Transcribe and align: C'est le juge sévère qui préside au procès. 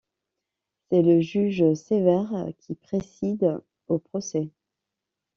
C'est 0.89 1.03
le 1.03 1.21
juge 1.21 1.75
sévère 1.75 2.33
qui 2.57 2.73
préside 2.73 3.59
au 3.87 3.99
procès. 3.99 4.49